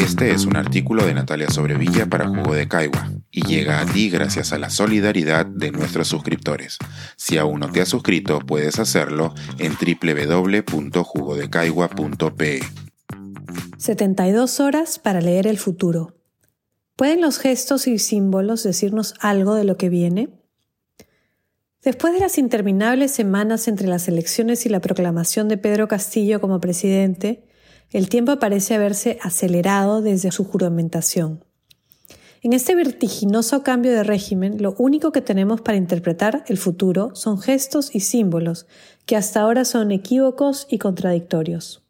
[0.00, 4.08] Este es un artículo de Natalia Sobrevilla para Jugo de Caigua y llega a ti
[4.08, 6.78] gracias a la solidaridad de nuestros suscriptores.
[7.16, 12.60] Si aún no te has suscrito, puedes hacerlo en www.jugodecaigua.pe.
[13.76, 16.16] 72 horas para leer el futuro.
[16.96, 20.30] ¿Pueden los gestos y símbolos decirnos algo de lo que viene?
[21.82, 26.58] Después de las interminables semanas entre las elecciones y la proclamación de Pedro Castillo como
[26.58, 27.49] presidente,
[27.92, 31.44] el tiempo parece haberse acelerado desde su juramentación.
[32.42, 37.38] En este vertiginoso cambio de régimen, lo único que tenemos para interpretar el futuro son
[37.38, 38.66] gestos y símbolos
[39.04, 41.82] que hasta ahora son equívocos y contradictorios.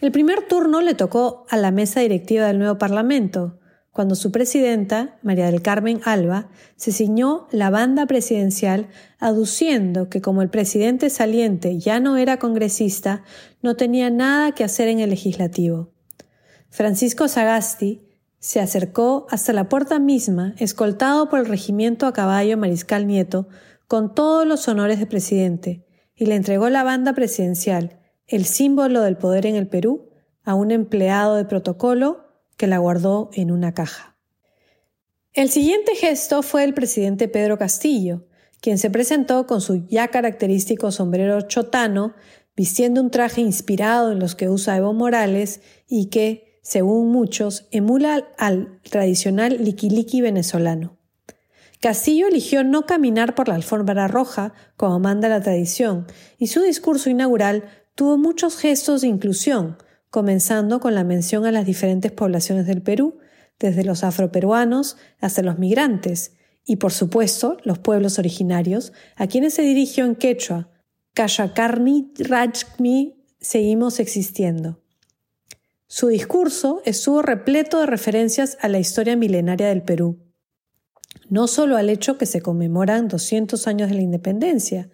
[0.00, 3.58] El primer turno le tocó a la mesa directiva del nuevo Parlamento,
[3.94, 8.88] cuando su presidenta, María del Carmen Alba, se ciñó la banda presidencial
[9.20, 13.22] aduciendo que como el presidente saliente ya no era congresista,
[13.62, 15.92] no tenía nada que hacer en el legislativo.
[16.70, 18.02] Francisco Sagasti
[18.40, 23.46] se acercó hasta la puerta misma, escoltado por el regimiento a caballo Mariscal Nieto,
[23.86, 25.86] con todos los honores de presidente,
[26.16, 30.10] y le entregó la banda presidencial, el símbolo del poder en el Perú,
[30.42, 32.24] a un empleado de protocolo
[32.56, 34.16] que la guardó en una caja.
[35.32, 38.26] El siguiente gesto fue el presidente Pedro Castillo,
[38.60, 42.14] quien se presentó con su ya característico sombrero chotano,
[42.56, 48.28] vistiendo un traje inspirado en los que usa Evo Morales y que, según muchos, emula
[48.38, 50.96] al tradicional liquiliqui venezolano.
[51.80, 56.06] Castillo eligió no caminar por la alfombra roja, como manda la tradición,
[56.38, 59.76] y su discurso inaugural tuvo muchos gestos de inclusión,
[60.14, 63.18] comenzando con la mención a las diferentes poblaciones del Perú,
[63.58, 69.62] desde los afroperuanos hasta los migrantes, y por supuesto los pueblos originarios, a quienes se
[69.62, 70.70] dirigió en quechua,
[71.14, 74.80] Kashakarni Rajmi, seguimos existiendo.
[75.88, 80.20] Su discurso estuvo repleto de referencias a la historia milenaria del Perú,
[81.28, 84.90] no solo al hecho que se conmemoran 200 años de la independencia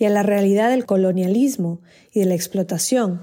[0.00, 1.80] y a la realidad del colonialismo
[2.10, 3.20] y de la explotación,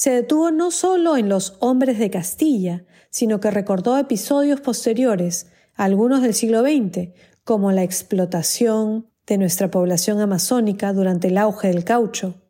[0.00, 6.22] se detuvo no solo en los hombres de Castilla, sino que recordó episodios posteriores, algunos
[6.22, 7.10] del siglo XX,
[7.44, 12.40] como la explotación de nuestra población amazónica durante el auge del caucho.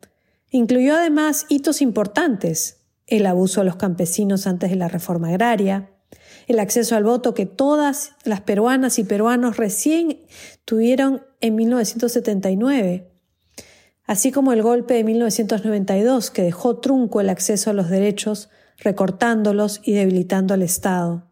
[0.49, 5.89] Incluyó además hitos importantes, el abuso a los campesinos antes de la reforma agraria,
[6.47, 10.21] el acceso al voto que todas las peruanas y peruanos recién
[10.63, 13.10] tuvieron en 1979,
[14.11, 19.79] así como el golpe de 1992 que dejó trunco el acceso a los derechos, recortándolos
[19.85, 21.31] y debilitando al Estado.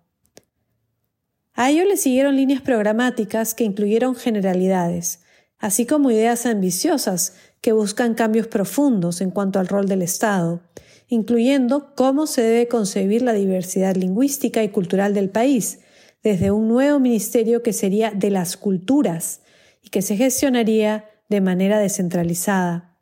[1.54, 5.20] A ello le siguieron líneas programáticas que incluyeron generalidades,
[5.58, 10.62] así como ideas ambiciosas que buscan cambios profundos en cuanto al rol del Estado,
[11.10, 15.80] incluyendo cómo se debe concebir la diversidad lingüística y cultural del país,
[16.24, 19.42] desde un nuevo ministerio que sería de las culturas
[19.84, 22.98] y que se gestionaría de manera descentralizada.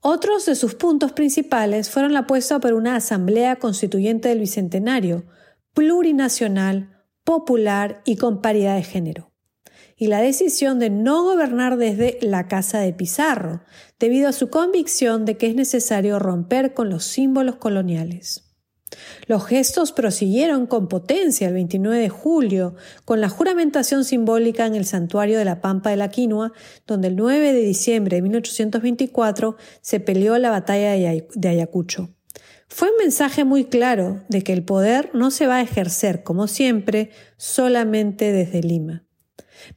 [0.00, 5.26] Otros de sus puntos principales fueron la apuesta por una Asamblea Constituyente del Bicentenario,
[5.74, 9.32] plurinacional, popular y con paridad de género,
[9.96, 13.62] y la decisión de no gobernar desde la Casa de Pizarro,
[13.98, 18.45] debido a su convicción de que es necesario romper con los símbolos coloniales.
[19.26, 22.74] Los gestos prosiguieron con potencia el 29 de julio,
[23.04, 26.52] con la juramentación simbólica en el santuario de la Pampa de la Quinua,
[26.86, 32.10] donde el 9 de diciembre de 1824 se peleó la batalla de Ayacucho.
[32.68, 36.48] Fue un mensaje muy claro de que el poder no se va a ejercer, como
[36.48, 39.04] siempre, solamente desde Lima.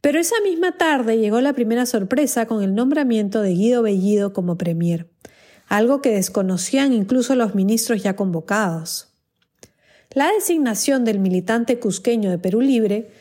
[0.02, 4.58] Pero esa misma tarde llegó la primera sorpresa con el nombramiento de Guido Bellido como
[4.58, 5.08] premier
[5.70, 9.09] algo que desconocían incluso los ministros ya convocados.
[10.16, 13.12] La designación del militante cusqueño de Perú Libre,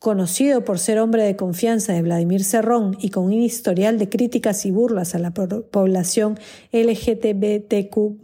[0.00, 4.66] conocido por ser hombre de confianza de Vladimir Cerrón y con un historial de críticas
[4.66, 6.40] y burlas a la población
[6.72, 8.18] LGTBTQ,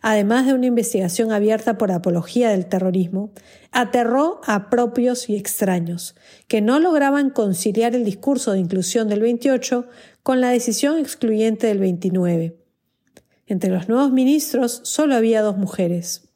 [0.00, 3.32] además de una investigación abierta por apología del terrorismo,
[3.70, 6.16] aterró a propios y extraños,
[6.48, 9.86] que no lograban conciliar el discurso de inclusión del 28
[10.22, 12.56] con la decisión excluyente del 29.
[13.46, 16.31] Entre los nuevos ministros solo había dos mujeres.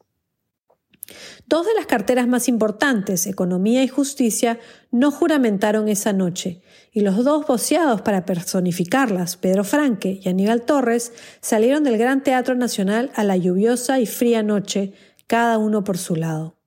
[1.47, 4.59] Dos de las carteras más importantes, Economía y Justicia,
[4.91, 6.61] no juramentaron esa noche,
[6.91, 12.53] y los dos voceados para personificarlas, Pedro Franque y Aníbal Torres, salieron del Gran Teatro
[12.55, 14.93] Nacional a la lluviosa y fría noche,
[15.25, 16.57] cada uno por su lado.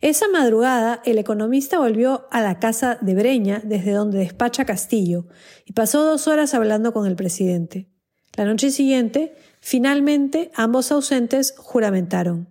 [0.00, 5.26] Esa madrugada, el economista volvió a la casa de Breña, desde donde despacha Castillo,
[5.64, 7.88] y pasó dos horas hablando con el presidente.
[8.36, 12.48] La noche siguiente, Finalmente, ambos ausentes juramentaron.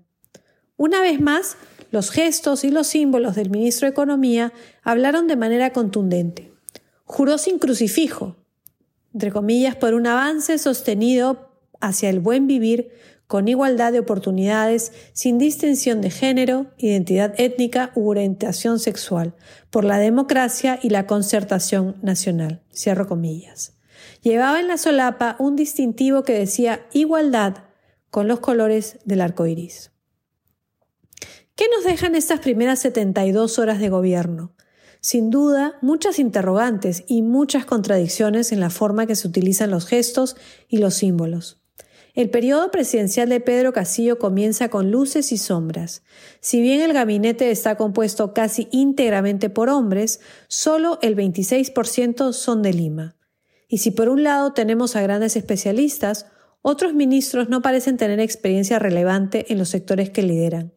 [0.77, 1.57] Una vez más,
[1.89, 4.53] los gestos y los símbolos del ministro de Economía
[4.83, 6.53] hablaron de manera contundente.
[7.03, 8.35] Juró sin crucifijo,
[9.11, 11.49] entre comillas, por un avance sostenido
[11.81, 12.91] hacia el buen vivir
[13.25, 19.35] con igualdad de oportunidades, sin distinción de género, identidad étnica u orientación sexual,
[19.69, 22.61] por la democracia y la concertación nacional.
[22.71, 23.73] Cierro comillas.
[24.21, 27.65] Llevaba en la solapa un distintivo que decía igualdad
[28.09, 29.91] con los colores del arco iris.
[31.57, 34.53] ¿Qué nos dejan estas primeras 72 horas de gobierno?
[35.01, 40.35] Sin duda, muchas interrogantes y muchas contradicciones en la forma que se utilizan los gestos
[40.67, 41.59] y los símbolos.
[42.13, 46.03] El periodo presidencial de Pedro Castillo comienza con luces y sombras.
[46.41, 52.73] Si bien el gabinete está compuesto casi íntegramente por hombres, solo el 26% son de
[52.73, 53.15] Lima.
[53.67, 56.27] Y si por un lado tenemos a grandes especialistas,
[56.61, 60.76] otros ministros no parecen tener experiencia relevante en los sectores que lideran.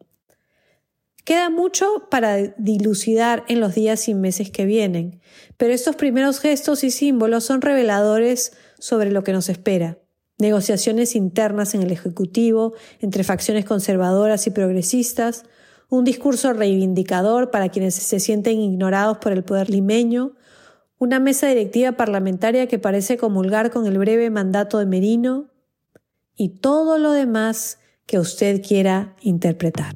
[1.23, 5.21] Queda mucho para dilucidar en los días y meses que vienen,
[5.57, 9.97] pero estos primeros gestos y símbolos son reveladores sobre lo que nos espera
[10.41, 15.45] negociaciones internas en el Ejecutivo entre facciones conservadoras y progresistas,
[15.87, 20.33] un discurso reivindicador para quienes se sienten ignorados por el poder limeño,
[20.97, 25.51] una mesa directiva parlamentaria que parece comulgar con el breve mandato de Merino
[26.35, 29.95] y todo lo demás que usted quiera interpretar.